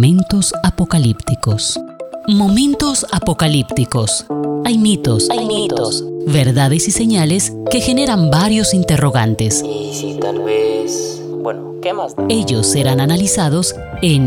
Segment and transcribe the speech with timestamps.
[0.00, 1.78] Momentos apocalípticos.
[2.26, 4.24] Momentos apocalípticos.
[4.64, 9.62] Hay mitos, hay mitos, verdades y señales que generan varios interrogantes.
[9.62, 11.20] Y si tal vez...
[11.42, 12.16] Bueno, ¿qué más?
[12.16, 12.24] da?
[12.30, 14.24] Ellos serán analizados en,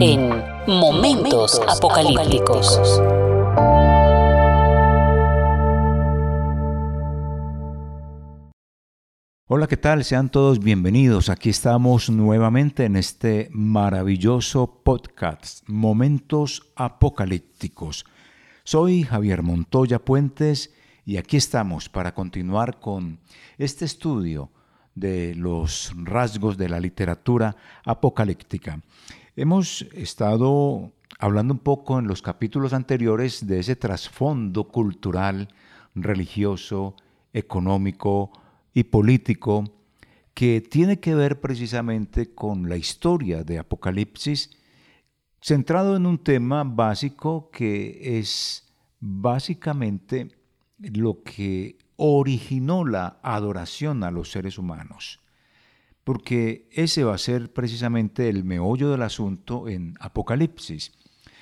[0.68, 2.80] Momentos, apocalípticos.
[9.56, 10.04] Hola, ¿qué tal?
[10.04, 11.30] Sean todos bienvenidos.
[11.30, 18.04] Aquí estamos nuevamente en este maravilloso podcast, Momentos Apocalípticos.
[18.64, 20.74] Soy Javier Montoya Puentes
[21.06, 23.20] y aquí estamos para continuar con
[23.60, 24.50] este estudio
[24.96, 28.82] de los rasgos de la literatura apocalíptica.
[29.36, 35.50] Hemos estado hablando un poco en los capítulos anteriores de ese trasfondo cultural,
[35.94, 36.96] religioso,
[37.34, 38.32] económico,
[38.74, 39.64] y político
[40.34, 44.50] que tiene que ver precisamente con la historia de Apocalipsis,
[45.42, 50.30] centrado en un tema básico que es básicamente
[50.80, 55.20] lo que originó la adoración a los seres humanos.
[56.04, 60.92] Porque ese va a ser precisamente el meollo del asunto en Apocalipsis.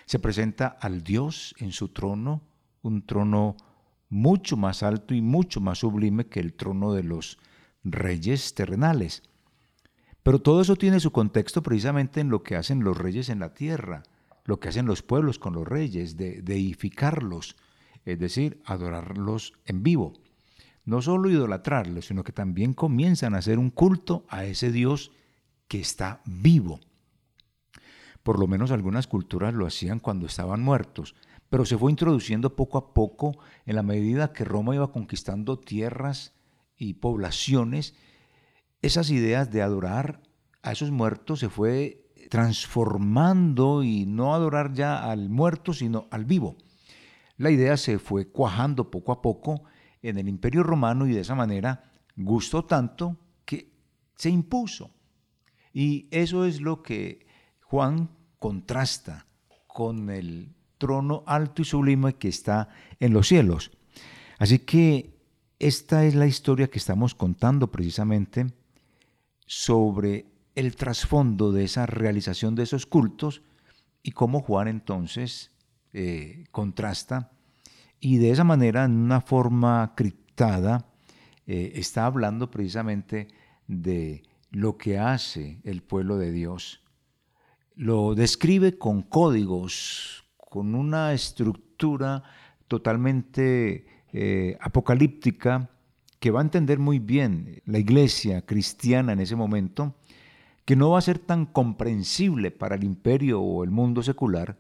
[0.06, 2.42] Se presenta al Dios en su trono,
[2.84, 3.56] un trono
[4.12, 7.40] mucho más alto y mucho más sublime que el trono de los
[7.84, 9.24] reyes terrenales.
[10.22, 13.54] Pero todo eso tiene su contexto precisamente en lo que hacen los reyes en la
[13.54, 14.04] tierra,
[14.44, 17.56] lo que hacen los pueblos con los reyes, de deificarlos,
[18.06, 20.14] es decir, adorarlos en vivo.
[20.84, 25.12] No solo idolatrarlos, sino que también comienzan a hacer un culto a ese Dios
[25.70, 26.82] que está vivo.
[28.24, 31.16] Por lo menos algunas culturas lo hacían cuando estaban muertos,
[31.52, 36.34] pero se fue introduciendo poco a poco en la medida que Roma iba conquistando tierras
[36.78, 37.94] y poblaciones,
[38.82, 40.22] esas ideas de adorar
[40.64, 46.56] a esos muertos se fue transformando y no adorar ya al muerto, sino al vivo.
[47.36, 49.64] La idea se fue cuajando poco a poco
[50.02, 53.74] en el imperio romano y de esa manera gustó tanto que
[54.16, 54.92] se impuso.
[55.74, 57.28] Y eso es lo que
[57.60, 58.10] Juan
[58.40, 59.28] contrasta
[59.68, 62.70] con el trono alto y sublime que está
[63.00, 63.70] en los cielos.
[64.40, 65.14] Así que
[65.60, 68.48] esta es la historia que estamos contando precisamente
[69.46, 70.26] sobre
[70.56, 73.44] el trasfondo de esa realización de esos cultos
[74.02, 75.52] y cómo Juan entonces
[75.94, 77.32] eh, contrasta
[78.04, 80.88] y de esa manera, en una forma criptada,
[81.46, 83.28] eh, está hablando precisamente
[83.68, 86.82] de lo que hace el pueblo de Dios.
[87.76, 90.21] Lo describe con códigos,
[90.52, 92.24] con una estructura
[92.68, 95.70] totalmente eh, apocalíptica
[96.20, 99.96] que va a entender muy bien la iglesia cristiana en ese momento,
[100.66, 104.58] que no va a ser tan comprensible para el imperio o el mundo secular,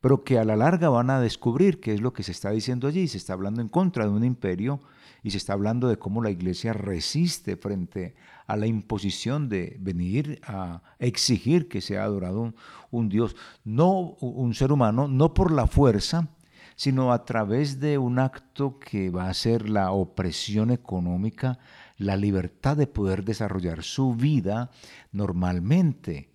[0.00, 2.88] pero que a la larga van a descubrir qué es lo que se está diciendo
[2.88, 3.06] allí.
[3.06, 4.80] Se está hablando en contra de un imperio
[5.22, 8.14] y se está hablando de cómo la iglesia resiste frente
[8.46, 12.54] a la imposición de venir a exigir que sea adorado
[12.90, 16.28] un, Dios, no un ser humano, no por la fuerza,
[16.76, 21.58] sino a través de un acto que va a ser la opresión económica,
[21.96, 24.70] la libertad de poder desarrollar su vida
[25.10, 26.28] normalmente,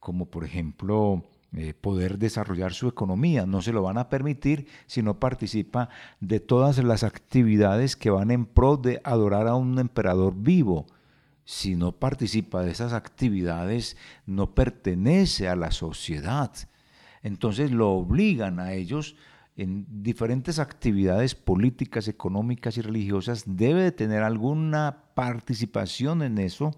[0.00, 1.22] como por ejemplo
[1.56, 3.46] eh, poder desarrollar su economía.
[3.46, 5.88] No se lo van a permitir si no participa
[6.18, 10.86] de todas las actividades que van en pro de adorar a un emperador vivo.
[11.44, 13.96] Si no participa de esas actividades,
[14.26, 16.52] no pertenece a la sociedad.
[17.22, 19.16] Entonces lo obligan a ellos
[19.56, 26.72] en diferentes actividades políticas, económicas y religiosas, debe de tener alguna participación en eso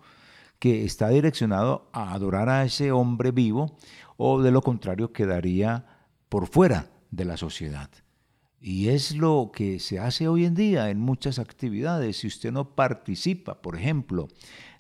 [0.59, 3.77] que está direccionado a adorar a ese hombre vivo
[4.17, 5.87] o de lo contrario quedaría
[6.29, 7.91] por fuera de la sociedad.
[8.61, 12.19] Y es lo que se hace hoy en día en muchas actividades.
[12.19, 14.29] Si usted no participa, por ejemplo,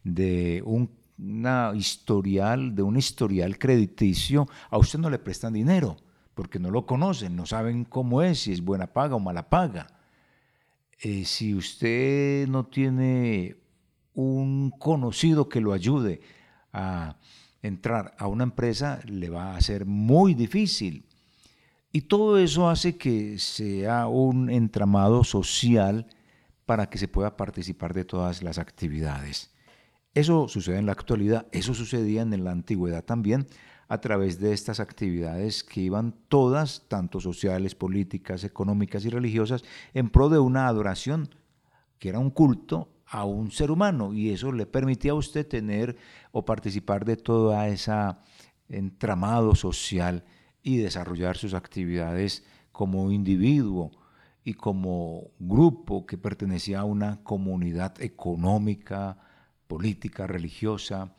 [0.02, 5.96] de un una historial, de un historial crediticio, a usted no le prestan dinero,
[6.34, 9.86] porque no lo conocen, no saben cómo es, si es buena paga o mala paga.
[11.00, 13.56] Eh, si usted no tiene
[14.14, 16.20] un conocido que lo ayude
[16.72, 17.16] a
[17.62, 21.05] entrar a una empresa, le va a ser muy difícil.
[21.96, 26.06] Y todo eso hace que sea un entramado social
[26.66, 29.50] para que se pueda participar de todas las actividades.
[30.12, 33.46] Eso sucede en la actualidad, eso sucedía en la antigüedad también,
[33.88, 39.64] a través de estas actividades que iban todas, tanto sociales, políticas, económicas y religiosas,
[39.94, 41.30] en pro de una adoración,
[41.98, 45.96] que era un culto a un ser humano y eso le permitía a usted tener
[46.30, 48.18] o participar de toda esa
[48.68, 50.24] entramado social
[50.66, 53.92] y desarrollar sus actividades como individuo
[54.42, 59.16] y como grupo que pertenecía a una comunidad económica,
[59.68, 61.14] política, religiosa.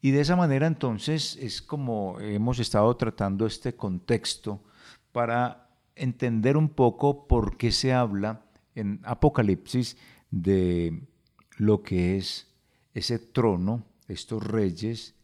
[0.00, 4.64] Y de esa manera entonces es como hemos estado tratando este contexto
[5.12, 9.98] para entender un poco por qué se habla en Apocalipsis
[10.30, 11.02] de
[11.58, 12.46] lo que es
[12.94, 15.14] ese trono, estos reyes,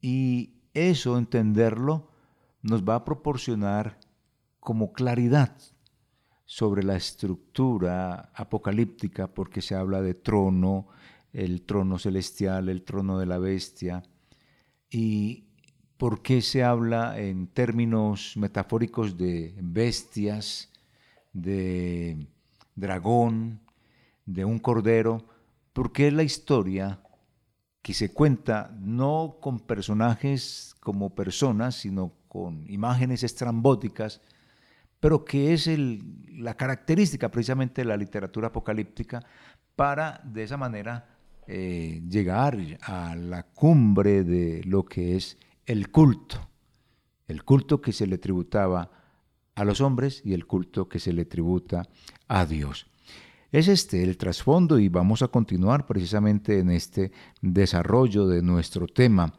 [0.00, 2.09] y eso, entenderlo,
[2.62, 3.98] nos va a proporcionar
[4.58, 5.56] como claridad
[6.44, 10.88] sobre la estructura apocalíptica, porque se habla de trono,
[11.32, 14.02] el trono celestial, el trono de la bestia,
[14.90, 15.44] y
[15.96, 20.70] por qué se habla en términos metafóricos de bestias,
[21.32, 22.26] de
[22.74, 23.60] dragón,
[24.26, 25.24] de un cordero,
[25.72, 27.00] porque es la historia
[27.82, 34.20] que se cuenta no con personajes como personas, sino con imágenes estrambóticas,
[35.00, 35.68] pero que es
[36.38, 39.20] la característica precisamente de la literatura apocalíptica
[39.74, 41.08] para de esa manera
[41.48, 46.48] eh, llegar a la cumbre de lo que es el culto,
[47.26, 48.92] el culto que se le tributaba
[49.56, 51.82] a los hombres y el culto que se le tributa
[52.28, 52.86] a Dios.
[53.50, 57.10] Es este el trasfondo y vamos a continuar precisamente en este
[57.42, 59.34] desarrollo de nuestro tema,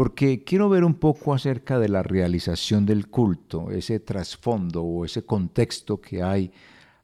[0.00, 5.26] porque quiero ver un poco acerca de la realización del culto, ese trasfondo o ese
[5.26, 6.50] contexto que hay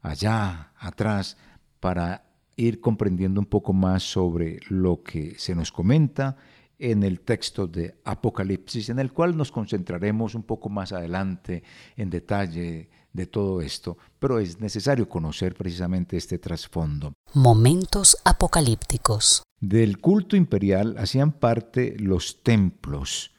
[0.01, 1.37] allá atrás
[1.79, 2.25] para
[2.57, 6.39] ir comprendiendo un poco más sobre lo que se nos comenta
[6.79, 11.65] en el texto de Apocalipsis, en el cual nos concentraremos un poco más adelante
[11.99, 17.15] en detalle de todo esto, pero es necesario conocer precisamente este trasfondo.
[17.35, 19.43] Momentos apocalípticos.
[19.61, 23.33] Del culto imperial hacían parte los templos,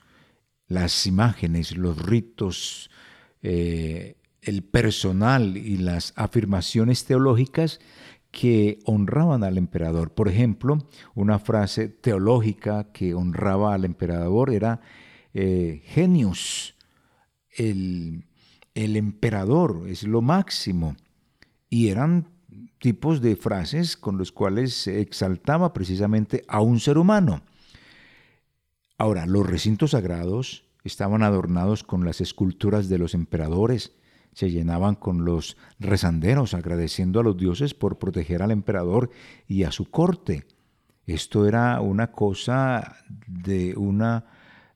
[0.68, 2.90] las imágenes, los ritos,
[3.42, 7.80] eh, el personal y las afirmaciones teológicas
[8.32, 10.14] que honraban al emperador.
[10.14, 14.82] Por ejemplo, una frase teológica que honraba al emperador era
[15.34, 16.76] eh, genius,
[17.52, 18.27] el,
[18.78, 20.96] el emperador es lo máximo.
[21.68, 22.30] Y eran
[22.78, 27.42] tipos de frases con los cuales se exaltaba precisamente a un ser humano.
[29.00, 33.94] Ahora, los recintos sagrados estaban adornados con las esculturas de los emperadores,
[34.34, 39.10] se llenaban con los rezanderos agradeciendo a los dioses por proteger al emperador
[39.48, 40.46] y a su corte.
[41.08, 44.26] Esto era una cosa de una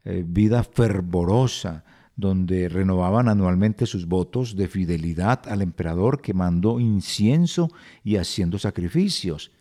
[0.04, 1.84] eh, vida fervorosa,
[2.16, 7.70] donde renovaban anualmente sus votos de fidelidad al emperador quemando incienso
[8.04, 9.52] y haciendo sacrificios.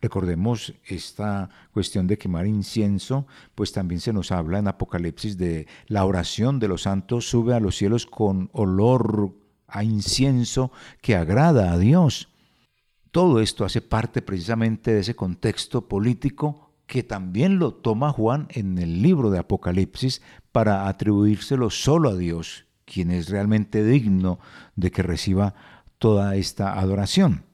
[0.00, 6.04] Recordemos esta cuestión de quemar incienso, pues también se nos habla en Apocalipsis de la
[6.04, 9.32] oración de los santos sube a los cielos con olor
[9.68, 10.70] a incienso
[11.00, 12.28] que agrada a Dios.
[13.10, 18.78] Todo esto hace parte precisamente de ese contexto político que también lo toma Juan en
[18.78, 20.22] el libro de Apocalipsis
[20.52, 24.38] para atribuírselo solo a Dios, quien es realmente digno
[24.76, 25.54] de que reciba
[25.98, 27.44] toda esta adoración.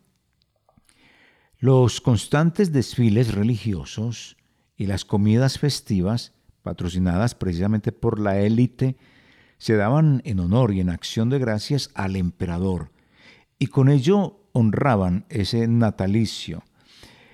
[1.59, 4.37] Los constantes desfiles religiosos
[4.77, 6.33] y las comidas festivas,
[6.63, 8.97] patrocinadas precisamente por la élite,
[9.59, 12.91] se daban en honor y en acción de gracias al emperador,
[13.59, 16.65] y con ello honraban ese natalicio.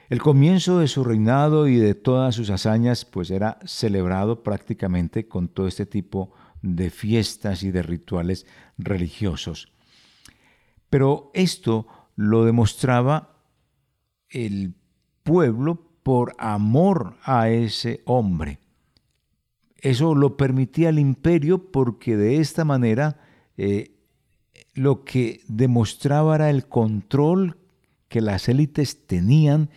[0.08, 5.48] El comienzo de su reinado y de todas sus hazañas pues era celebrado prácticamente con
[5.48, 8.46] todo este tipo de fiestas y de rituales
[8.78, 9.70] religiosos.
[10.88, 11.86] Pero esto
[12.16, 13.36] lo demostraba
[14.30, 14.74] el
[15.24, 18.60] pueblo por amor a ese hombre.
[19.76, 23.20] Eso lo permitía el imperio porque de esta manera
[23.58, 23.92] eh,
[24.72, 27.58] lo que demostraba era el control
[28.08, 29.68] que las élites tenían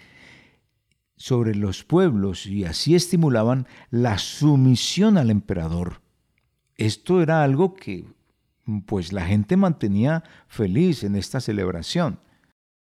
[1.21, 6.01] sobre los pueblos y así estimulaban la sumisión al emperador.
[6.75, 8.07] Esto era algo que
[8.85, 12.19] pues la gente mantenía feliz en esta celebración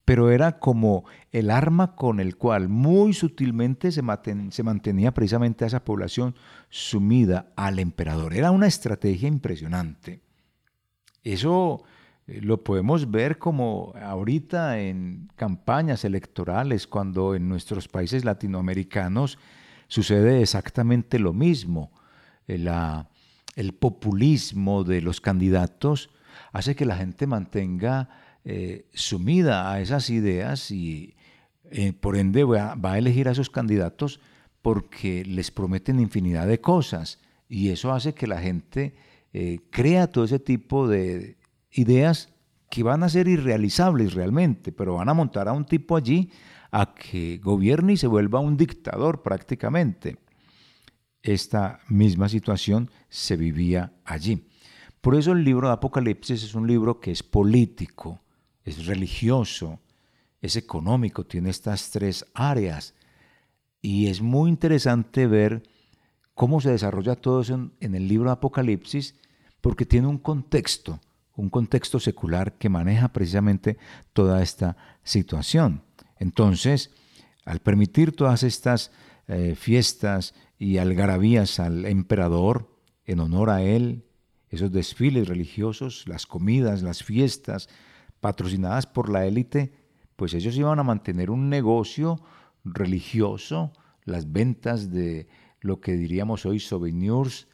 [0.06, 5.86] pero era como el arma con el cual muy sutilmente se, mantenía precisamente a esa
[5.86, 6.36] población
[6.70, 8.34] sumida al emperador.
[8.34, 10.22] Era una estrategia impresionante.
[11.24, 11.84] Eso
[12.28, 19.38] lo podemos ver como ahorita en campañas electorales, cuando en nuestros países latinoamericanos
[19.88, 21.92] sucede exactamente lo mismo.
[22.48, 22.66] Eh,
[23.56, 26.10] el populismo de los candidatos
[26.52, 28.10] hace que la gente mantenga
[28.46, 31.16] eh, sumida a esas ideas y
[31.72, 34.20] eh, por ende va, a elegir a esos candidatos
[34.62, 38.96] porque les prometen infinidad de cosas y eso hace que la gente
[39.34, 41.38] eh, crea todo ese tipo de
[41.74, 42.30] ideas
[42.70, 46.32] que van a ser irrealizables realmente, pero van a montar a un tipo allí
[46.72, 50.18] a que gobierne y se vuelva un dictador prácticamente.
[51.22, 54.48] Esta misma situación se vivía allí.
[55.02, 58.22] Por eso el libro de Apocalipsis es un libro que es político,
[58.64, 59.80] es religioso,
[60.42, 62.94] es económico, tiene estas tres áreas.
[63.82, 65.64] Y es muy interesante ver
[66.34, 69.16] cómo se desarrolla todo eso en, el libro de Apocalipsis,
[69.62, 71.00] porque tiene un contexto,
[71.36, 73.78] un contexto secular que maneja precisamente
[74.14, 75.84] toda esta situación.
[76.20, 76.92] Entonces,
[77.46, 78.92] al permitir todas estas
[79.28, 82.70] eh, fiestas y algarabías al emperador
[83.06, 84.06] en honor a él,
[84.50, 87.70] esos desfiles religiosos, las comidas, las fiestas
[88.20, 89.74] patrocinadas por la élite,
[90.16, 92.22] pues ellos iban a mantener un negocio
[92.64, 93.74] religioso,
[94.06, 95.28] las ventas de
[95.60, 97.48] lo que diríamos hoy souvenirs,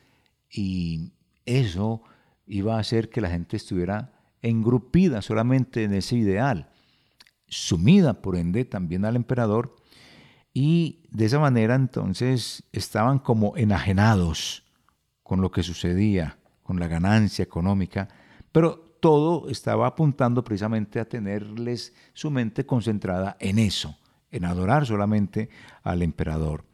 [0.51, 1.13] y
[1.45, 2.03] eso
[2.49, 6.69] iba a hacer que la gente estuviera engrupida solamente en ese ideal,
[7.47, 9.75] sumida por ende también al emperador,
[10.53, 14.65] y de esa manera entonces estaban como enajenados
[15.23, 18.09] con lo que sucedía, con la ganancia económica,
[18.51, 23.95] pero todo estaba apuntando precisamente a tenerles su mente concentrada en eso,
[24.31, 25.49] en adorar solamente
[25.83, 26.65] al emperador.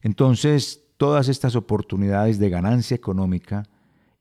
[0.00, 3.64] Entonces, todas estas oportunidades de ganancia económica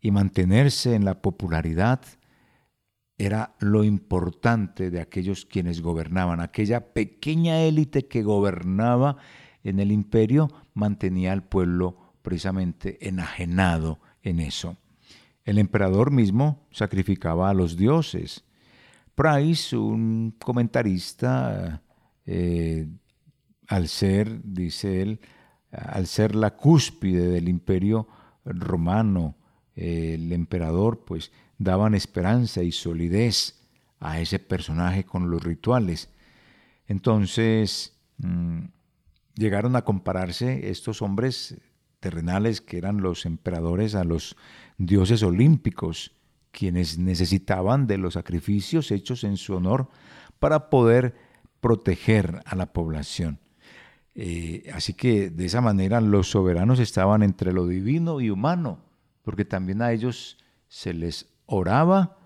[0.03, 2.01] y mantenerse en la popularidad
[3.17, 6.41] era lo importante de aquellos quienes gobernaban.
[6.41, 9.15] Aquella pequeña élite que gobernaba
[9.63, 14.75] en el imperio mantenía al pueblo precisamente enajenado en eso.
[15.45, 18.43] El emperador mismo sacrificaba a los dioses.
[19.15, 21.81] Price, un comentarista,
[22.25, 22.87] eh,
[23.69, 25.21] al ser, dice él,
[25.71, 28.09] al ser la cúspide del imperio
[28.43, 29.37] romano,
[29.75, 33.59] el emperador, pues daban esperanza y solidez
[33.99, 36.09] a ese personaje con los rituales.
[36.87, 38.65] Entonces, mm,
[39.35, 41.57] llegaron a compararse estos hombres
[41.99, 44.35] terrenales que eran los emperadores a los
[44.77, 46.11] dioses olímpicos,
[46.51, 49.87] quienes necesitaban de los sacrificios hechos en su honor
[50.39, 51.15] para poder
[51.61, 53.39] proteger a la población.
[54.15, 58.79] Eh, así que de esa manera los soberanos estaban entre lo divino y humano,
[59.23, 60.37] porque también a ellos
[60.67, 62.17] se les oraba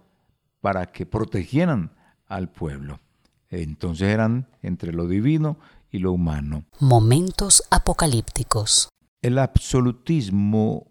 [0.59, 1.91] para que protegieran
[2.27, 2.99] al pueblo.
[3.49, 5.57] Entonces eran entre lo divino
[5.89, 6.65] y lo humano.
[6.79, 8.89] Momentos apocalípticos.
[9.21, 10.87] El absolutismo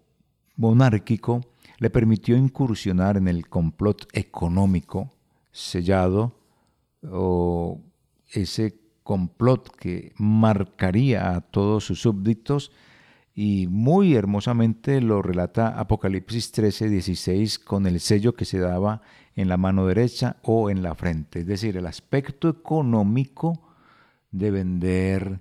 [0.55, 1.41] monárquico
[1.77, 5.11] le permitió incursionar en el complot económico
[5.51, 6.39] sellado
[7.03, 7.79] o
[8.31, 12.71] ese complot que marcaría a todos sus súbditos
[13.39, 19.03] y muy hermosamente lo relata Apocalipsis 13, 16 con el sello que se daba
[19.35, 23.61] en la mano derecha o en la frente, es decir, el aspecto económico
[24.31, 25.37] de vender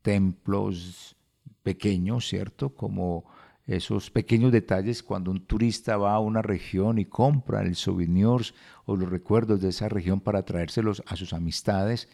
[0.00, 1.14] templos
[1.62, 2.70] pequeños, ¿cierto?
[2.70, 3.26] Como
[3.66, 8.54] esos pequeños detalles cuando un turista va a una región y compra el souvenirs
[8.86, 12.08] o los recuerdos de esa región para traérselos a sus amistades.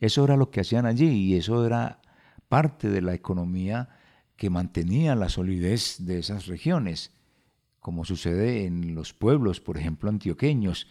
[0.00, 2.00] Eso era lo que hacían allí y eso era
[2.48, 3.90] parte de la economía
[4.42, 7.12] que mantenía la solidez de esas regiones,
[7.78, 10.88] como sucede en los pueblos, por ejemplo, antioqueños,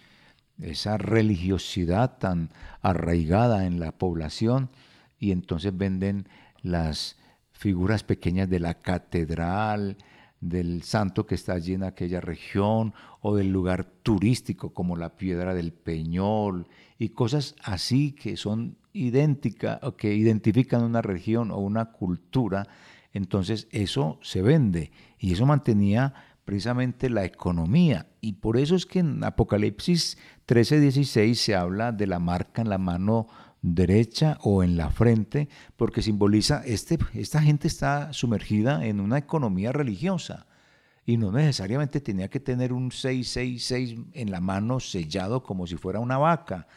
[0.62, 4.70] esa religiosidad tan arraigada en la población
[5.20, 6.29] y entonces venden
[6.62, 7.17] las
[7.51, 9.98] figuras pequeñas de la catedral,
[10.39, 15.53] del santo que está allí en aquella región o del lugar turístico como la piedra
[15.53, 21.91] del Peñol y cosas así que son idénticas o que identifican una región o una
[21.91, 22.70] cultura,
[23.13, 26.13] entonces eso se vende y eso mantenía
[26.46, 32.20] precisamente la economía y por eso es que en Apocalipsis 13:16 se habla de la
[32.20, 33.27] marca en la mano
[33.62, 39.72] derecha o en la frente, porque simboliza, este, esta gente está sumergida en una economía
[39.72, 40.48] religiosa
[41.06, 46.00] y no necesariamente tenía que tener un 666 en la mano sellado como si fuera
[46.00, 46.68] una vaca.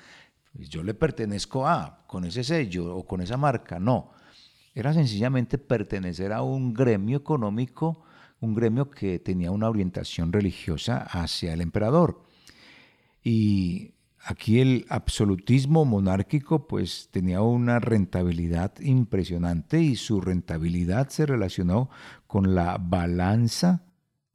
[0.54, 4.12] Yo le pertenezco a, con ese sello o con esa marca, no.
[4.74, 8.04] Era sencillamente pertenecer a un gremio económico,
[8.40, 12.22] un gremio que tenía una orientación religiosa hacia el emperador.
[13.22, 13.94] Y
[14.26, 21.90] Aquí el absolutismo monárquico pues tenía una rentabilidad impresionante y su rentabilidad se relacionó
[22.26, 23.84] con la balanza,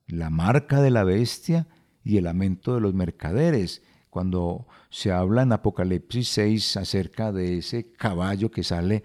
[0.05, 1.67] la marca de la bestia
[2.03, 3.81] y el lamento de los mercaderes.
[4.11, 9.03] Cuando se habla en Apocalipsis 6 acerca de ese caballo que sale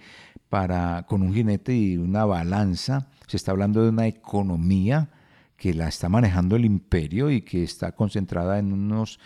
[0.54, 5.10] para, con un jinete y una balanza, se está hablando de una economía
[5.56, 9.18] que la está manejando el imperio y que está concentrada en unos,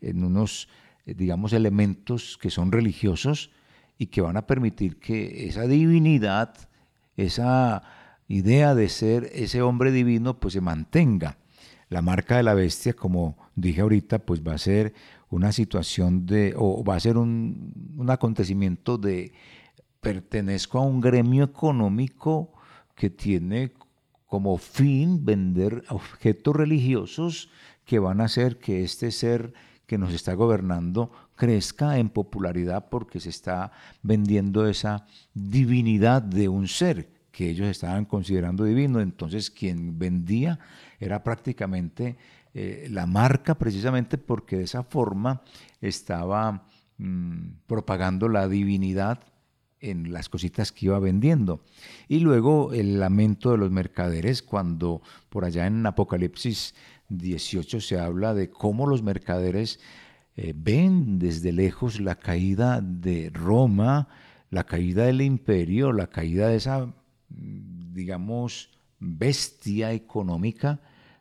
[0.00, 0.68] en unos
[1.04, 3.50] eh, digamos, elementos que son religiosos
[3.98, 6.54] y que van a permitir que esa divinidad,
[7.16, 7.82] esa
[8.28, 11.36] idea de ser ese hombre divino, pues se mantenga.
[11.88, 14.94] La marca de la bestia, como dije ahorita, pues va a ser
[15.30, 19.32] una situación de, o va a ser un, un acontecimiento de
[20.06, 22.52] pertenezco a un gremio económico
[22.94, 23.72] que tiene
[24.26, 27.50] como fin vender objetos religiosos
[27.84, 29.52] que van a hacer que este ser
[29.84, 36.68] que nos está gobernando crezca en popularidad porque se está vendiendo esa divinidad de un
[36.68, 39.00] ser que ellos estaban considerando divino.
[39.00, 40.60] Entonces quien vendía
[41.00, 42.16] era prácticamente
[42.54, 45.42] eh, la marca precisamente porque de esa forma
[45.80, 46.64] estaba
[46.96, 49.18] mm, propagando la divinidad
[49.80, 51.62] en las cositas que iba vendiendo.
[52.08, 56.74] Y luego el lamento de los mercaderes cuando por allá en Apocalipsis
[57.08, 59.80] 18 se habla de cómo los mercaderes
[60.36, 64.08] eh, ven desde lejos la caída de Roma,
[64.50, 66.92] la caída del imperio, la caída de esa,
[67.28, 70.80] digamos, bestia económica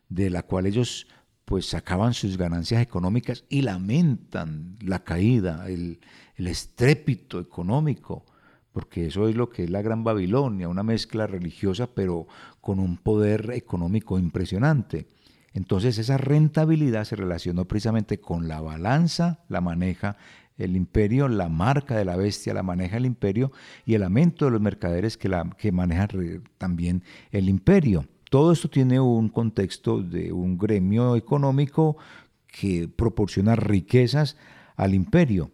[0.10, 1.08] de la cual ellos
[1.46, 6.00] pues sacaban sus ganancias económicas y lamentan la caída, el,
[6.36, 8.26] el estrépito económico
[8.76, 12.28] porque eso es lo que es la Gran Babilonia, una mezcla religiosa pero
[12.60, 15.08] con un poder económico impresionante.
[15.54, 20.18] Entonces esa rentabilidad se relacionó precisamente con la balanza, la maneja
[20.58, 23.54] el imperio, la marca de la bestia la maneja el imperio
[23.86, 27.02] y el lamento de los mercaderes que, la, que manejan también
[27.32, 28.06] el imperio.
[28.30, 31.96] Todo esto tiene un contexto de un gremio económico
[32.48, 34.36] que proporciona riquezas
[34.76, 35.50] al imperio.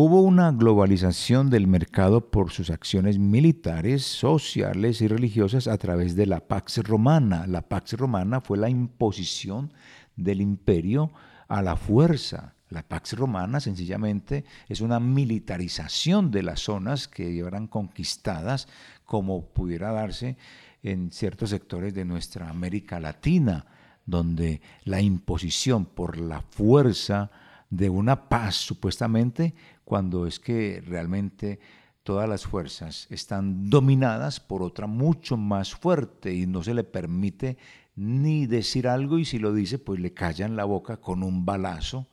[0.00, 6.24] Hubo una globalización del mercado por sus acciones militares, sociales y religiosas a través de
[6.24, 7.48] la Pax Romana.
[7.48, 9.72] La Pax Romana fue la imposición
[10.14, 11.10] del imperio
[11.48, 12.54] a la fuerza.
[12.68, 18.68] La Pax Romana sencillamente es una militarización de las zonas que eran conquistadas
[19.04, 20.36] como pudiera darse
[20.84, 23.66] en ciertos sectores de nuestra América Latina,
[24.06, 27.32] donde la imposición por la fuerza
[27.70, 29.54] de una paz supuestamente
[29.88, 31.58] cuando es que realmente
[32.02, 37.56] todas las fuerzas están dominadas por otra mucho más fuerte y no se le permite
[37.96, 42.06] ni decir algo y si lo dice pues le callan la boca con un balazo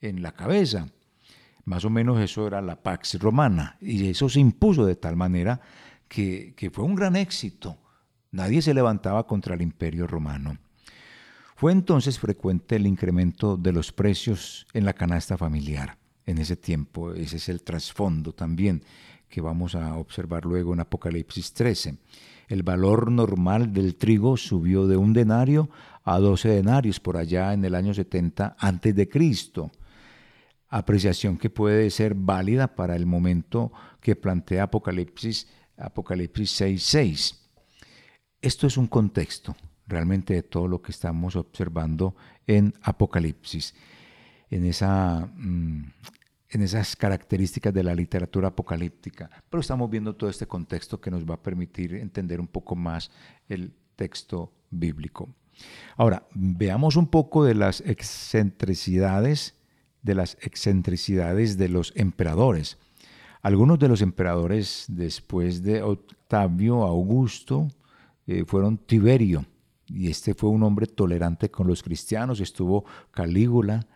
[0.00, 0.88] en la cabeza.
[1.66, 5.60] Más o menos eso era la Pax Romana y eso se impuso de tal manera
[6.08, 7.76] que, fue un gran éxito.
[8.30, 10.56] Nadie se levantaba contra el imperio romano.
[11.56, 17.14] Fue entonces frecuente el incremento de los precios en la canasta familiar en ese tiempo.
[17.14, 18.84] Ese es el trasfondo también
[19.30, 21.96] que vamos a observar luego en Apocalipsis 13.
[22.48, 25.70] El valor normal del trigo subió de un denario
[26.04, 29.70] a 12 denarios por allá en el año 70 antes de Cristo.
[30.68, 37.38] Apreciación que puede ser válida para el momento que plantea Apocalipsis, Apocalipsis 6.6.
[38.42, 42.14] Esto es un contexto realmente de todo lo que estamos observando
[42.46, 43.74] en Apocalipsis,
[44.50, 45.84] en esa mm,
[46.50, 51.24] en esas características de la literatura apocalíptica, pero estamos viendo todo este contexto que nos
[51.24, 53.10] va a permitir entender un poco más
[53.48, 55.28] el texto bíblico.
[55.96, 59.58] Ahora, veamos un poco de las excentricidades
[60.02, 62.78] de las excentricidades de los emperadores.
[63.42, 67.68] Algunos de los emperadores después de Octavio Augusto
[68.26, 69.44] eh, fueron Tiberio,
[69.86, 73.86] y este fue un hombre tolerante con los cristianos, estuvo Calígula,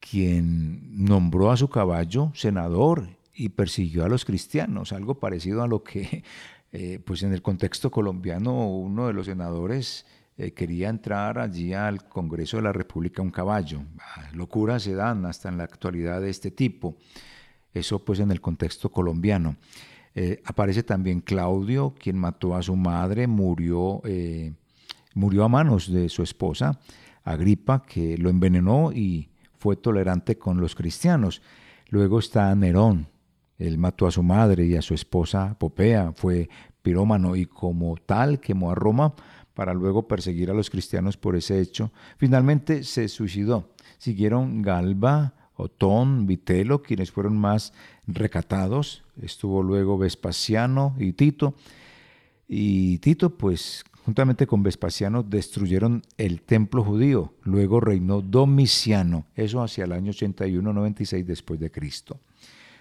[0.00, 5.84] quien nombró a su caballo senador y persiguió a los cristianos, algo parecido a lo
[5.84, 6.24] que,
[6.72, 12.08] eh, pues en el contexto colombiano, uno de los senadores eh, quería entrar allí al
[12.08, 13.82] Congreso de la República un caballo.
[13.98, 16.96] Ah, locuras se dan hasta en la actualidad de este tipo.
[17.72, 19.56] Eso pues en el contexto colombiano.
[20.14, 24.02] Eh, aparece también Claudio, quien mató a su madre, murió,
[25.14, 26.80] murió a manos de su esposa,
[27.22, 31.42] Agripa, que lo envenenó y fue tolerante con los cristianos.
[31.90, 33.08] Luego está Nerón,
[33.58, 36.48] él mató a su madre y a su esposa Popea, fue
[36.82, 39.14] pirómano y como tal quemó a Roma
[39.52, 41.92] para luego perseguir a los cristianos por ese hecho.
[42.16, 43.74] Finalmente se suicidó.
[43.98, 47.74] Siguieron Galba, Otón, Vitelo, quienes fueron más
[48.06, 49.02] recatados.
[49.20, 51.54] Estuvo luego Vespasiano y Tito.
[52.48, 57.32] Y Tito, pues juntamente con Vespasiano, destruyeron el templo judío.
[57.44, 62.18] Luego reinó Domiciano, eso hacia el año 81-96 después de Cristo.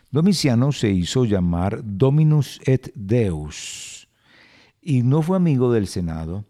[0.09, 4.07] Domiciano se hizo llamar Dominus et Deus
[4.81, 6.45] y no fue amigo del Senado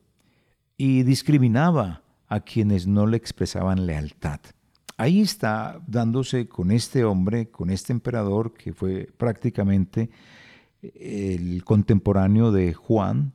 [0.77, 4.39] y discriminaba a quienes no le expresaban lealtad.
[4.95, 10.09] Ahí está dándose con este hombre, con este emperador que fue prácticamente
[10.81, 13.33] el contemporáneo de Juan,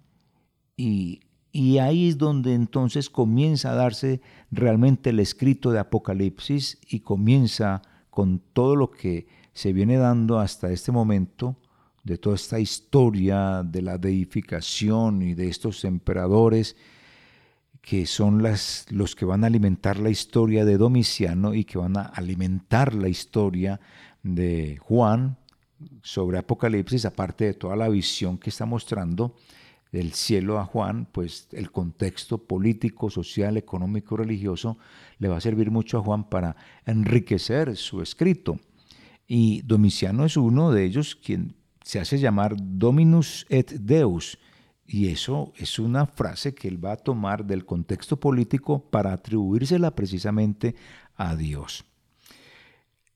[0.76, 1.20] y,
[1.55, 7.81] y ahí es donde entonces comienza a darse realmente el escrito de Apocalipsis y comienza
[8.11, 11.57] con todo lo que se viene dando hasta este momento,
[12.03, 16.75] de toda esta historia de la deificación y de estos emperadores
[17.81, 21.97] que son las, los que van a alimentar la historia de Domiciano y que van
[21.97, 23.79] a alimentar la historia
[24.25, 25.38] de Juan
[26.03, 29.37] sobre Apocalipsis, aparte de toda la visión que está mostrando
[29.94, 34.76] del cielo a Juan, pues el contexto político, social, económico, religioso
[35.20, 38.59] le va a servir mucho a Juan para enriquecer su escrito.
[39.28, 41.54] Y Domiciano es uno de ellos quien
[41.85, 44.37] se hace llamar Dominus et Deus,
[44.85, 49.94] y eso es una frase que él va a tomar del contexto político para atribuírsela
[49.94, 50.74] precisamente
[51.14, 51.85] a Dios.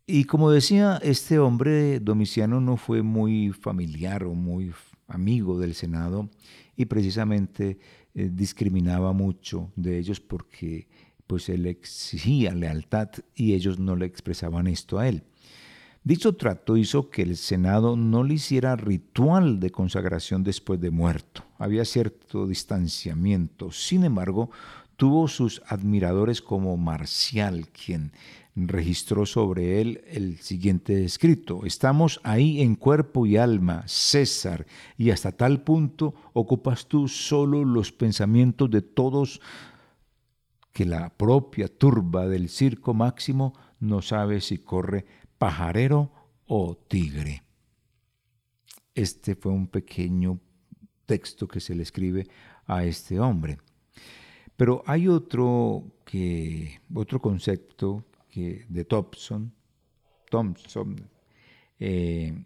[0.06, 4.72] Y como decía, este hombre Domiciano no fue muy familiar o muy
[5.08, 6.28] amigo del Senado
[6.78, 7.76] y precisamente
[8.14, 10.86] eh, discriminaba mucho de ellos porque
[11.26, 15.24] pues él exigía lealtad y ellos no le expresaban esto a él.
[16.04, 21.42] Dicho trato hizo que el Senado no le hiciera ritual de consagración después de muerto.
[21.58, 23.72] Había cierto distanciamiento.
[23.72, 24.50] Sin embargo,
[24.96, 28.12] tuvo sus admiradores como Marcial, quien
[28.66, 31.64] registró sobre él el siguiente escrito.
[31.64, 34.66] Estamos ahí en cuerpo y alma, César,
[34.96, 39.40] y hasta tal punto ocupas tú solo los pensamientos de todos
[40.72, 45.06] que la propia turba del circo máximo no sabe si corre
[45.38, 46.10] pajarero
[46.46, 47.42] o tigre.
[48.94, 50.40] Este fue un pequeño
[51.06, 52.26] texto que se le escribe
[52.66, 53.58] a este hombre.
[54.56, 58.04] Pero hay otro, que, otro concepto
[58.68, 59.52] de Thompson,
[60.30, 60.96] Thompson
[61.78, 62.44] eh,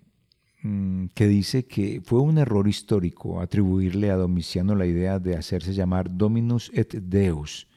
[0.62, 5.72] mm, que dice que fue un error histórico atribuirle a Domiciano la idea de hacerse
[5.72, 7.68] llamar Dominus et Deus.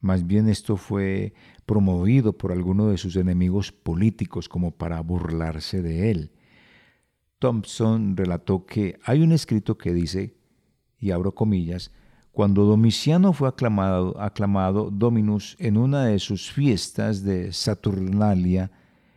[0.00, 1.32] Más bien esto fue
[1.64, 6.32] promovido por alguno de sus enemigos políticos como para burlarse de él.
[7.38, 10.36] Thompson relató que hay un escrito que dice,
[10.98, 11.90] y abro comillas,
[12.32, 18.70] cuando Domiciano fue aclamado, Dominus en una de sus fiestas de Saturnalia,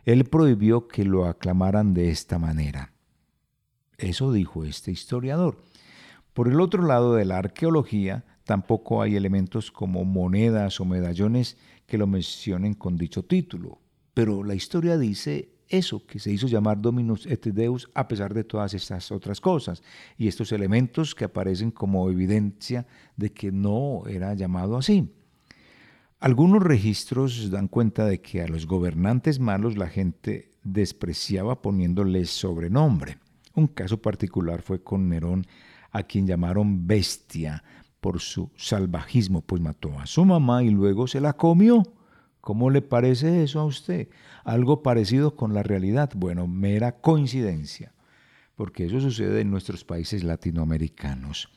[0.03, 2.91] él prohibió que lo aclamaran de esta manera.
[3.97, 5.63] Eso dijo este historiador.
[6.33, 11.97] Por el otro lado de la arqueología, tampoco hay elementos como monedas o medallones que
[11.97, 13.79] lo mencionen con dicho título.
[14.13, 18.43] Pero la historia dice eso, que se hizo llamar Dominus et Deus a pesar de
[18.43, 19.81] todas estas otras cosas
[20.17, 25.11] y estos elementos que aparecen como evidencia de que no era llamado así.
[26.19, 33.17] Algunos registros dan cuenta de que a los gobernantes malos la gente despreciaba poniéndoles sobrenombre.
[33.53, 35.45] Un caso particular fue con Nerón,
[35.91, 37.63] a quien llamaron bestia
[38.01, 41.83] por su salvajismo, pues mató a su mamá y luego se la comió.
[42.45, 44.07] ¿Cómo le parece eso a usted?
[44.43, 46.11] Algo parecido con la realidad.
[46.15, 47.91] Bueno, mera coincidencia,
[48.55, 51.49] porque eso sucede en nuestros países latinoamericanos.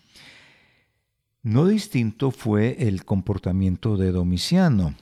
[1.42, 4.94] No distinto fue el comportamiento de Domiciano.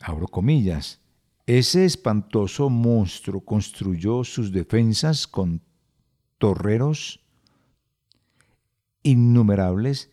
[0.00, 1.00] Abro comillas.
[1.44, 5.60] Ese espantoso monstruo construyó sus defensas con
[6.38, 7.18] torreros
[9.02, 10.08] innumerables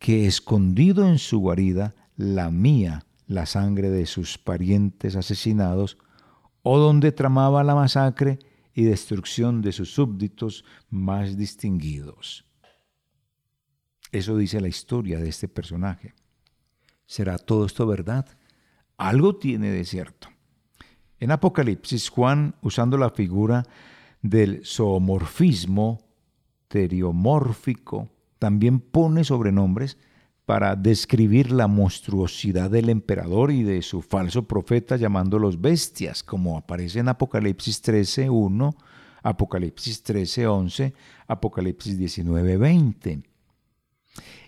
[0.00, 5.98] que escondido en su guarida lamía la sangre de sus parientes asesinados,
[6.62, 8.38] o donde tramaba la masacre
[8.74, 12.44] y destrucción de sus súbditos más distinguidos.
[14.12, 16.14] Eso dice la historia de este personaje.
[17.06, 18.26] ¿Será todo esto verdad?
[18.96, 20.28] Algo tiene de cierto.
[21.18, 23.64] En Apocalipsis, Juan, usando la figura
[24.22, 26.06] del zoomorfismo
[26.68, 29.98] teriomórfico, también pone sobrenombres
[30.46, 36.98] para describir la monstruosidad del emperador y de su falso profeta llamándolos bestias, como aparece
[36.98, 38.74] en Apocalipsis 13.1,
[39.22, 40.92] Apocalipsis 13.11,
[41.26, 43.22] Apocalipsis 19.20.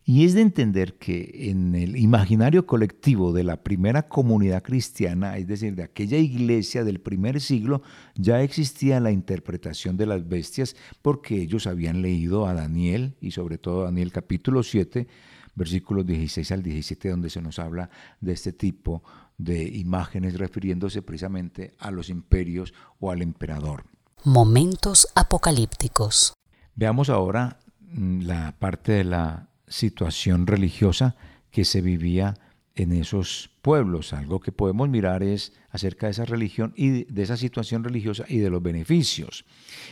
[0.09, 5.49] Y es de entender que en el imaginario colectivo de la primera comunidad cristiana, es
[5.49, 7.83] decir, de aquella iglesia del primer siglo,
[8.15, 13.59] ya existía la interpretación de las bestias porque ellos habían leído a Daniel y sobre
[13.59, 15.09] todo Daniel capítulo 7,
[15.57, 17.90] versículos 16 al 17, donde se nos habla
[18.21, 19.03] de este tipo
[19.38, 23.85] de imágenes refiriéndose precisamente a los imperios o al emperador.
[24.23, 26.35] Momentos apocalípticos.
[26.75, 31.16] Veamos ahora mm, la parte de la situación religiosa
[31.51, 32.35] que se vivía
[32.75, 34.12] en esos pueblos.
[34.12, 38.38] Algo que podemos mirar es acerca de esa religión y de esa situación religiosa y
[38.38, 39.45] de los beneficios.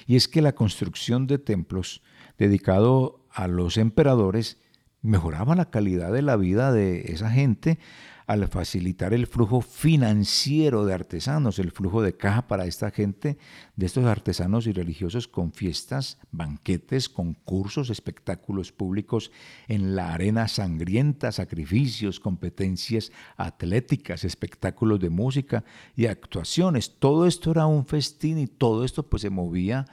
[0.07, 2.03] Y es que la construcción de templos
[2.39, 4.59] dedicado a los emperadores
[5.05, 7.79] mejoraba la calidad de la vida de esa gente
[8.27, 13.37] al facilitar el flujo financiero de artesanos, el flujo de caja para esta gente,
[13.77, 19.31] de estos artesanos y religiosos con fiestas, banquetes, concursos, espectáculos públicos
[19.69, 25.65] en la arena sangrienta, sacrificios, competencias atléticas, espectáculos de música
[25.95, 26.99] y actuaciones.
[26.99, 29.85] Todo esto era un festín y todo esto pues se movía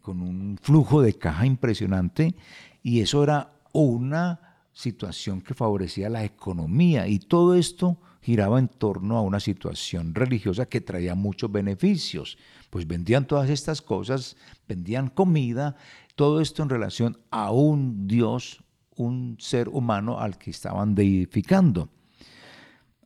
[0.00, 2.36] con un flujo de caja impresionante
[2.84, 4.40] y eso era una
[4.72, 10.66] situación que favorecía la economía y todo esto giraba en torno a una situación religiosa
[10.66, 12.38] que traía muchos beneficios.
[12.70, 14.36] Pues vendían todas estas cosas,
[14.68, 15.76] vendían comida,
[16.14, 18.64] todo esto en relación a un Dios,
[18.96, 21.88] un ser humano al que estaban deificando.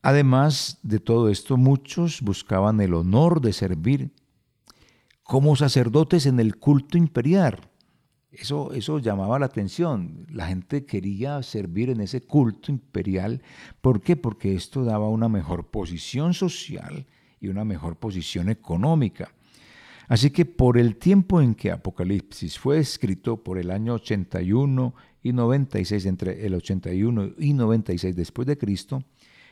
[0.01, 4.11] Además de todo esto, muchos buscaban el honor de servir
[5.23, 7.70] como sacerdotes en el culto imperial
[8.31, 10.25] eso, eso llamaba la atención.
[10.29, 13.41] La gente quería servir en ese culto imperial.
[13.81, 14.15] ¿Por qué?
[14.15, 17.05] Porque esto daba una mejor posición social
[17.41, 19.33] y una mejor posición económica.
[20.07, 25.33] Así que por el tiempo en que Apocalipsis fue escrito, por el año 81 y
[25.33, 29.03] 96, entre el 81 y 96 después de Cristo,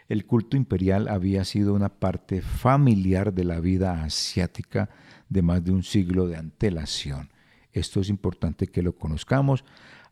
[0.07, 4.89] el culto imperial había sido una parte familiar de la vida asiática
[5.29, 7.29] de más de un siglo de antelación.
[7.71, 9.63] Esto es importante que lo conozcamos.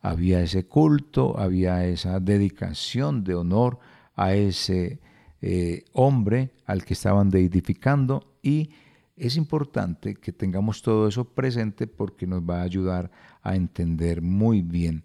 [0.01, 3.79] Había ese culto, había esa dedicación de honor
[4.15, 4.99] a ese
[5.41, 8.71] eh, hombre al que estaban deidificando y
[9.15, 14.61] es importante que tengamos todo eso presente porque nos va a ayudar a entender muy
[14.61, 15.03] bien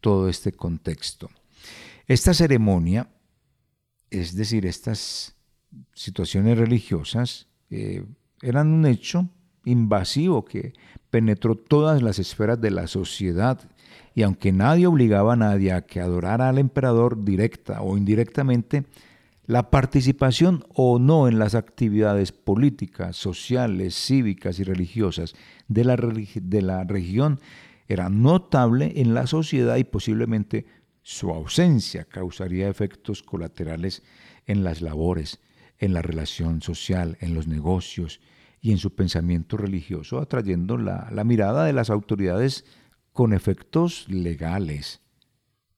[0.00, 1.30] todo este contexto.
[2.06, 3.08] Esta ceremonia,
[4.10, 5.34] es decir, estas
[5.94, 8.04] situaciones religiosas, eh,
[8.42, 9.30] eran un hecho
[9.64, 10.72] invasivo que
[11.10, 13.60] penetró todas las esferas de la sociedad.
[14.14, 18.84] Y aunque nadie obligaba a nadie a que adorara al emperador directa o indirectamente,
[19.46, 25.34] la participación o no en las actividades políticas, sociales, cívicas y religiosas
[25.68, 27.40] de la, de la región
[27.86, 30.64] era notable en la sociedad y posiblemente
[31.02, 34.02] su ausencia causaría efectos colaterales
[34.46, 35.40] en las labores,
[35.78, 38.20] en la relación social, en los negocios
[38.64, 42.64] y en su pensamiento religioso, atrayendo la, mirada de las autoridades
[43.12, 45.02] con efectos legales.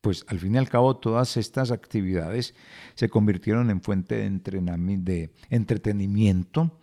[0.01, 2.55] Pues al fin y al cabo todas estas actividades
[2.95, 6.79] se convirtieron en fuente de, entretenimiento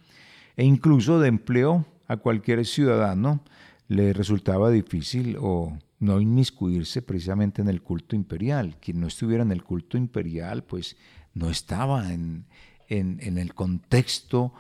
[0.57, 3.41] e incluso de empleo a cualquier ciudadano
[3.87, 8.75] le resultaba difícil o no inmiscuirse precisamente en el culto imperial.
[8.81, 10.97] Quien no estuviera en el culto imperial, pues
[11.33, 12.45] no estaba en,
[12.89, 14.53] en, el contexto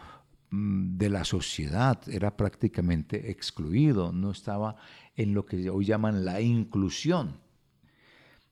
[0.55, 4.75] de la sociedad, era prácticamente excluido, no estaba
[5.15, 7.39] en lo que hoy llaman la inclusión.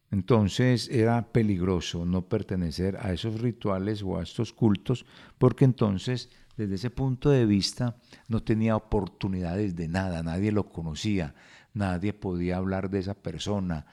[0.10, 5.06] Entonces era peligroso no pertenecer a esos rituales o a estos cultos,
[5.38, 7.96] porque entonces desde ese punto de vista
[8.28, 11.36] no tenía oportunidades de nada, nadie lo conocía,
[11.76, 13.86] nadie podía hablar de esa persona,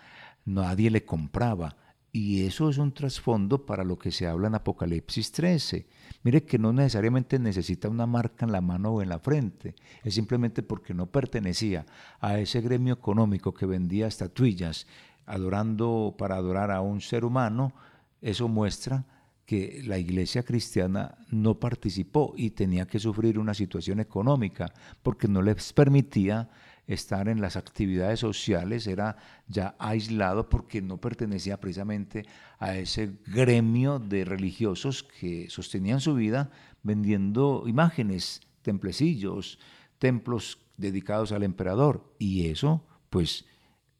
[0.46, 1.76] nadie le compraba.
[2.12, 5.86] Y eso es un trasfondo para lo que se habla en Apocalipsis 13
[6.22, 10.14] Mire que no necesariamente necesita una marca en la mano o en la frente, es
[10.14, 11.86] simplemente porque no pertenecía
[12.20, 14.86] a ese gremio económico que vendía estatuillas
[15.26, 17.72] adorando para adorar a un ser humano,
[18.20, 19.04] eso muestra
[19.46, 25.40] que la iglesia cristiana no participó y tenía que sufrir una situación económica porque no
[25.40, 26.50] les permitía
[26.88, 32.26] estar en las actividades sociales, era ya aislado porque no pertenecía precisamente
[32.58, 36.50] a ese gremio de religiosos que sostenían su vida
[36.82, 39.58] vendiendo imágenes, templecillos,
[39.98, 42.14] templos dedicados al emperador.
[42.18, 43.44] Y eso, pues,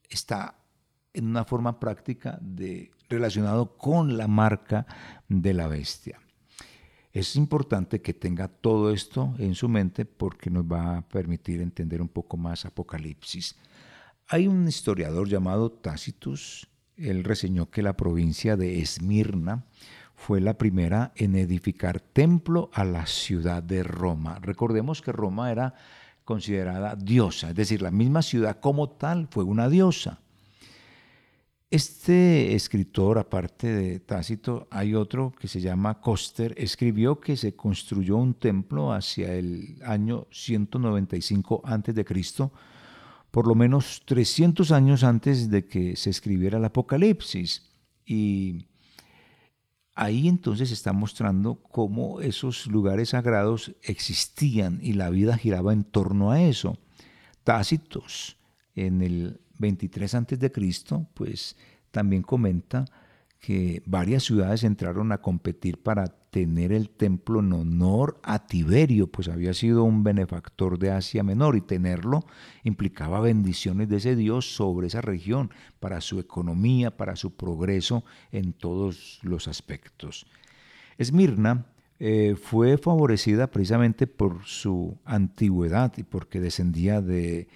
[0.09, 0.55] está
[1.13, 4.85] en una forma práctica de relacionado con la marca
[5.27, 6.19] de la bestia.
[7.11, 12.01] Es importante que tenga todo esto en su mente porque nos va a permitir entender
[12.01, 13.55] un poco más Apocalipsis.
[14.27, 19.65] Hay un historiador llamado Tacitus, él reseñó que la provincia de Esmirna
[20.15, 24.37] fue la primera en edificar templo a la ciudad de Roma.
[24.39, 25.73] Recordemos que Roma era
[26.25, 30.19] considerada diosa, es decir, la misma ciudad como tal fue una diosa.
[31.71, 38.17] Este escritor, aparte de Tácito, hay otro que se llama Coster, escribió que se construyó
[38.17, 42.49] un templo hacia el año 195 a.C.,
[43.29, 47.69] por lo menos 300 años antes de que se escribiera el Apocalipsis.
[48.03, 48.65] Y
[49.93, 56.31] ahí entonces está mostrando cómo esos lugares sagrados existían y la vida giraba en torno
[56.31, 56.79] a eso.
[57.43, 58.37] Tácitos,
[58.73, 60.51] en el 23 a.C.,
[61.13, 61.55] pues
[61.91, 62.85] también comenta
[63.39, 69.29] que varias ciudades entraron a competir para tener el templo en honor a Tiberio, pues
[69.29, 72.25] había sido un benefactor de Asia Menor y tenerlo
[72.63, 78.53] implicaba bendiciones de ese Dios sobre esa región, para su economía, para su progreso en
[78.53, 80.27] todos los aspectos.
[80.97, 81.65] Esmirna
[81.99, 87.47] eh, fue favorecida precisamente por su antigüedad y porque descendía de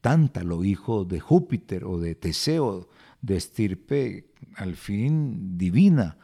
[0.00, 2.88] Tántalo, hijo de Júpiter o de Teseo,
[3.20, 6.16] de estirpe al fin divina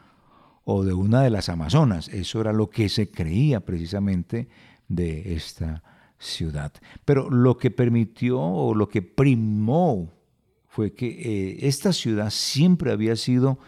[0.63, 2.07] o de una de las Amazonas.
[2.09, 4.47] Eso era lo que se creía precisamente
[4.87, 5.83] de esta
[6.17, 6.73] ciudad.
[7.03, 10.11] Pero lo que permitió o lo que primó
[10.67, 13.59] fue que eh, esta ciudad siempre había sido,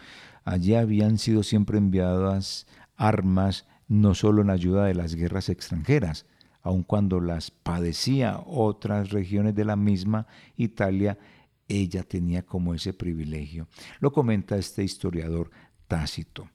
[0.44, 2.66] allí habían sido siempre enviadas
[2.96, 6.26] armas, no solo en ayuda de las guerras extranjeras,
[6.68, 10.26] aun cuando las padecía otras regiones de la misma
[10.56, 11.18] Italia,
[11.66, 13.68] ella tenía como ese privilegio.
[14.00, 15.50] Lo comenta este historiador
[15.86, 16.50] Tácito.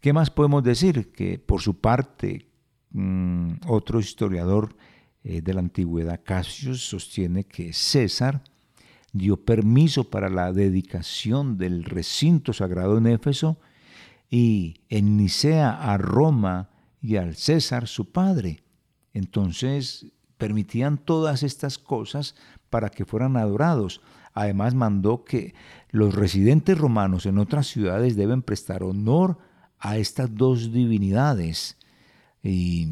[0.00, 1.12] ¿Qué más podemos decir?
[1.12, 2.48] Que por su parte,
[2.92, 4.74] mm, otro historiador
[5.22, 8.42] eh, de la antigüedad, Cassius, sostiene que César
[9.12, 13.60] dio permiso para la dedicación del recinto sagrado en Éfeso
[14.30, 16.70] y en Nicea a Roma
[17.02, 18.62] y al César su padre.
[19.14, 20.06] Entonces
[20.38, 22.34] permitían todas estas cosas
[22.68, 24.00] para que fueran adorados.
[24.34, 25.54] Además mandó que
[25.90, 29.38] los residentes romanos en otras ciudades deben prestar honor
[29.78, 31.76] a estas dos divinidades.
[32.42, 32.88] Y,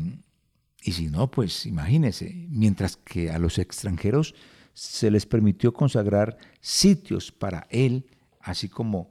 [0.81, 4.35] si no, pues imagínense, mientras que a los extranjeros
[4.75, 8.07] se les permitió consagrar sitios para él,
[8.41, 9.11] así como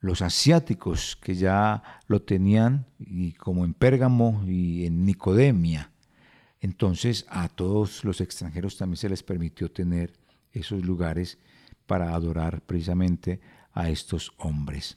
[0.00, 5.90] los asiáticos que ya lo tenían, y como en Pérgamo y en Nicodemia.
[6.64, 10.14] Entonces a todos los extranjeros también se les permitió tener
[10.50, 11.36] esos lugares
[11.86, 13.38] para adorar precisamente
[13.74, 14.96] a estos hombres.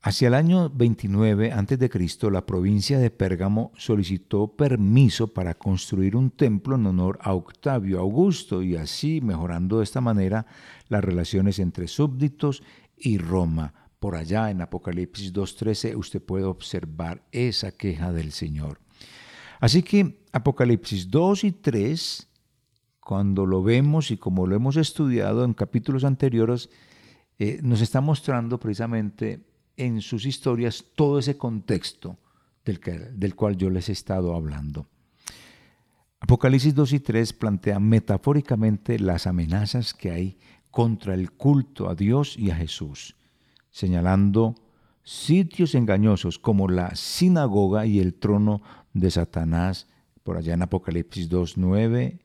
[0.00, 6.76] Hacia el año 29 a.C., la provincia de Pérgamo solicitó permiso para construir un templo
[6.76, 10.46] en honor a Octavio Augusto y así mejorando de esta manera
[10.86, 12.62] las relaciones entre súbditos
[12.96, 13.74] y Roma.
[13.98, 18.83] Por allá en Apocalipsis 2.13 usted puede observar esa queja del Señor.
[19.60, 22.28] Así que Apocalipsis 2 y 3,
[23.00, 26.70] cuando lo vemos y como lo hemos estudiado en capítulos anteriores,
[27.38, 29.44] eh, nos está mostrando precisamente
[29.76, 32.16] en sus historias todo ese contexto
[32.64, 32.80] del,
[33.12, 34.86] del cual yo les he estado hablando.
[36.20, 40.38] Apocalipsis 2 y 3 plantea metafóricamente las amenazas que hay
[40.70, 43.14] contra el culto a Dios y a Jesús,
[43.70, 44.54] señalando
[45.02, 48.62] sitios engañosos como la sinagoga y el trono
[48.94, 49.86] de Satanás,
[50.22, 52.20] por allá en Apocalipsis 2.9,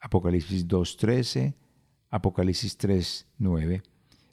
[0.00, 1.54] Apocalipsis 2.13,
[2.10, 3.82] Apocalipsis 3.9,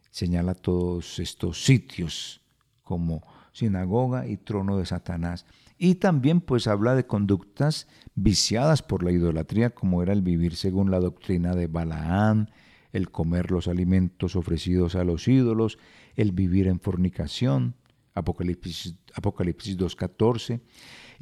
[0.10, 2.42] señala todos estos sitios
[2.82, 5.46] como sinagoga y trono de Satanás.
[5.78, 10.92] Y también pues habla de conductas viciadas por la idolatría, como era el vivir según
[10.92, 12.52] la doctrina de Balaán,
[12.92, 15.80] el comer los alimentos ofrecidos a los ídolos,
[16.16, 17.76] el vivir en fornicación,
[18.14, 20.62] Apocalipsis, Apocalipsis 2.14,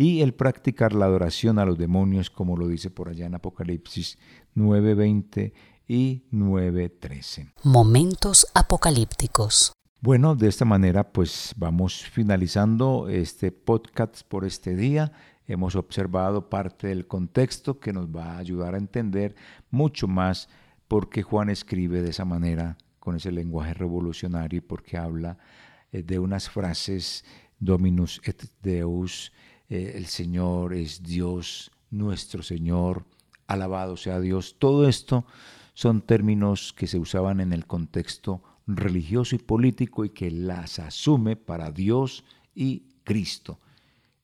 [0.01, 4.17] y el practicar la adoración a los demonios, como lo dice por allá en Apocalipsis
[4.55, 5.53] 9.20
[5.87, 7.53] y 9.13.
[7.63, 9.73] Momentos apocalípticos.
[9.99, 15.11] Bueno, de esta manera pues vamos finalizando este podcast por este día.
[15.45, 19.35] Hemos observado parte del contexto que nos va a ayudar a entender
[19.69, 20.49] mucho más
[20.87, 25.37] por qué Juan escribe de esa manera, con ese lenguaje revolucionario y por qué habla
[25.91, 27.23] eh, de unas frases
[27.59, 29.31] Dominus et Deus,
[29.71, 33.05] eh, el Señor es Dios, nuestro Señor,
[33.47, 34.57] alabado sea Dios.
[34.59, 35.25] Todo esto
[35.73, 41.37] son términos que se usaban en el contexto religioso y político y que las asume
[41.37, 43.61] para Dios y Cristo.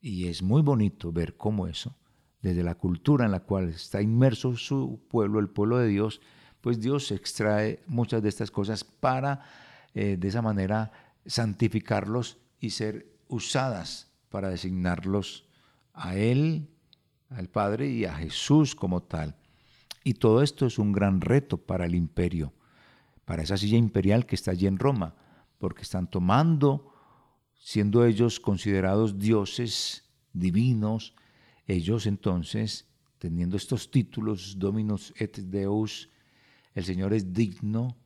[0.02, 1.96] Y es muy bonito ver cómo eso,
[2.42, 6.20] desde la cultura en la cual está inmerso su pueblo, el pueblo de Dios,
[6.60, 9.46] pues Dios extrae muchas de estas cosas para
[9.94, 10.92] eh, de esa manera
[11.26, 15.47] santificarlos y ser usadas para designarlos
[15.98, 16.70] a Él,
[17.30, 19.36] al Padre y a Jesús como tal.
[20.04, 22.54] Y todo esto es un gran reto para el imperio,
[23.26, 25.16] para esa silla imperial que está allí en Roma,
[25.58, 26.94] porque están tomando,
[27.56, 31.14] siendo ellos considerados dioses divinos,
[31.66, 32.88] ellos entonces,
[33.18, 36.10] teniendo estos títulos, Dominus et Deus,
[36.74, 37.98] el Señor es digno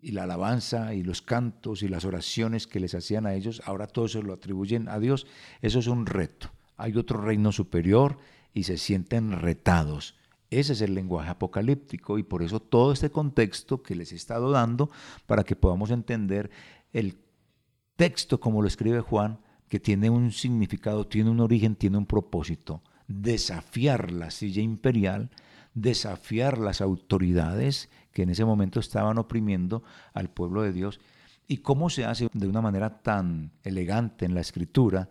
[0.00, 3.86] y la alabanza y los cantos y las oraciones que les hacían a ellos, ahora
[3.86, 5.26] todo se lo atribuyen a Dios.
[5.60, 6.50] Eso es un reto.
[6.76, 8.18] Hay otro reino superior
[8.52, 10.16] y se sienten retados.
[10.50, 14.50] Ese es el lenguaje apocalíptico y por eso todo este contexto que les he estado
[14.50, 14.90] dando
[15.26, 16.50] para que podamos entender
[16.92, 17.18] el
[17.96, 22.82] texto como lo escribe Juan, que tiene un significado, tiene un origen, tiene un propósito,
[23.08, 25.30] desafiar la silla imperial,
[25.74, 29.82] desafiar las autoridades que en ese momento estaban oprimiendo
[30.14, 31.00] al pueblo de Dios.
[31.48, 35.08] Y cómo se hace de una manera tan elegante en la escritura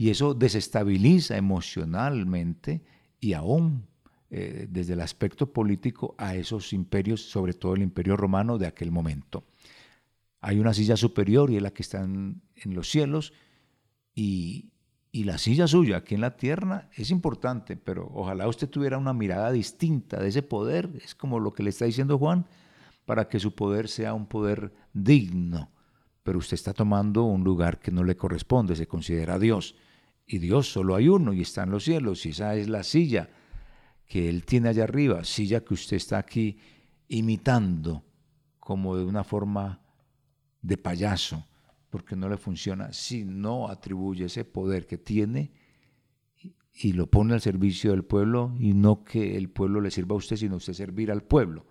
[0.00, 2.82] y eso desestabiliza emocionalmente
[3.20, 3.84] y aún
[4.30, 8.92] eh, desde el aspecto político a esos imperios, sobre todo el imperio romano de aquel
[8.92, 9.44] momento.
[10.40, 13.32] Hay una silla superior y es la que está en, los cielos
[14.14, 14.70] y,
[15.10, 19.12] y la silla suya aquí en la tierra es importante, pero ojalá usted tuviera una
[19.12, 22.46] mirada distinta de ese poder, es como lo que le está diciendo Juan,
[23.04, 25.72] para que su poder sea un poder digno,
[26.22, 29.74] pero usted está tomando un lugar que no le corresponde, se considera Dios,
[30.28, 33.30] y Dios solo hay uno y está en los cielos, y esa es la silla
[34.06, 36.58] que Él tiene allá arriba, silla que usted está aquí
[37.08, 38.04] imitando
[38.58, 39.80] como de una forma
[40.60, 41.46] de payaso,
[41.88, 45.50] porque no le funciona si no atribuye ese poder que tiene
[46.74, 50.18] y lo pone al servicio del pueblo y no que el pueblo le sirva a
[50.18, 51.66] usted, sino usted servir al pueblo.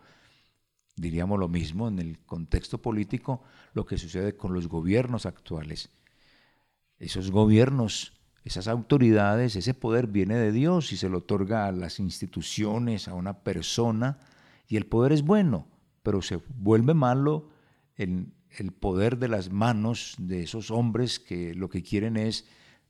[0.95, 3.43] Diríamos lo mismo en el contexto político,
[3.73, 5.91] lo que sucede con los gobiernos actuales.
[6.97, 8.16] Esos gobiernos,
[8.47, 13.13] esas autoridades, ese poder viene de Dios y se lo otorga a las instituciones, a
[13.13, 14.19] una persona,
[14.67, 15.67] y el poder es bueno,
[16.01, 17.49] pero se vuelve malo
[17.97, 22.45] en el poder de las manos de esos hombres que lo que quieren es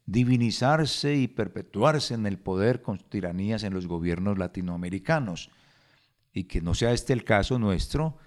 [0.05, 5.49] divinizarse y perpetuarse en el poder con tiranías en los gobiernos latinoamericanos.
[6.31, 8.17] Y que no sea este el caso nuestro,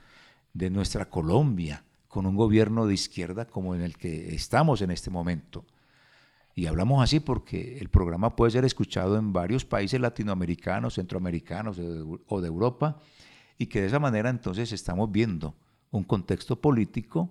[0.53, 5.11] de nuestra Colombia, con un gobierno de izquierda como en el que estamos en este
[5.11, 5.65] momento.
[6.55, 11.79] Y hablamos así porque el programa puede ser escuchado en varios países latinoamericanos, centroamericanos
[12.27, 13.01] o de Europa,
[13.57, 15.55] y que de esa manera entonces estamos viendo
[15.91, 17.31] un contexto político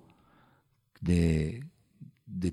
[1.02, 1.66] de,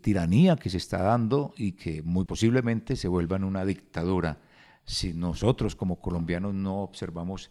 [0.00, 4.38] tiranía que se está dando y que muy posiblemente se vuelva en una dictadura.
[4.84, 7.50] Si nosotros como colombianos no observamos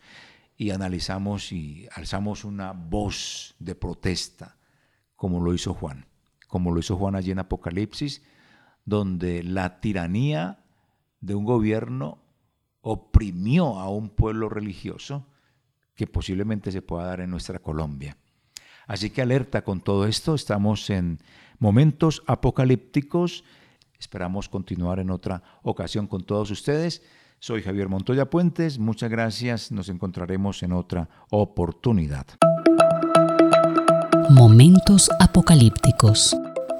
[0.58, 4.58] y analizamos y alzamos una voz de protesta,
[5.16, 6.06] como lo hizo Juan,
[6.48, 8.24] como lo hizo Juan allí en Apocalipsis,
[8.86, 10.60] donde la tiranía
[11.20, 12.20] de un gobierno
[12.82, 15.26] oprimió a un pueblo religioso
[15.96, 18.18] que posiblemente se pueda dar en nuestra Colombia.
[18.88, 21.20] Así que alerta con todo esto, estamos en
[21.58, 23.44] momentos apocalípticos.
[23.98, 27.02] Esperamos continuar en otra ocasión con todos ustedes.
[27.40, 32.28] Soy Javier Montoya Puentes, muchas gracias, nos encontraremos en otra oportunidad.
[34.30, 36.36] Momentos apocalípticos.